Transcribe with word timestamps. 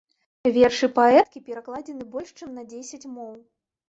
Вершы 0.53 0.87
паэткі 0.99 1.41
перакладзены 1.49 2.05
больш 2.15 2.31
чым 2.39 2.49
на 2.61 2.65
дзесяць 2.73 3.09
моў. 3.19 3.29